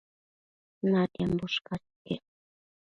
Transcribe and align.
natiambo 0.91 1.41
ushcas 1.49 1.81
iquec 1.93 2.23